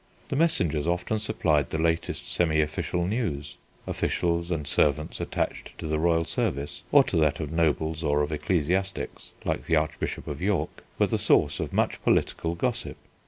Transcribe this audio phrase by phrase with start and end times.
[0.29, 3.57] The messengers often supplied the latest semi official news.
[3.85, 8.31] Officials and servants attached to the royal service or to that of nobles or of
[8.31, 12.97] ecclesiastics (like the Archbishop of York), were the source of much political gossip.